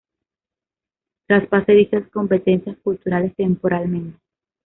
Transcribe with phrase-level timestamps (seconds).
[1.27, 4.19] traspase dichas competencias culturales temporalmente